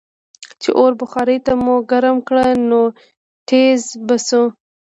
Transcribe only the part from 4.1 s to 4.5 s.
شو.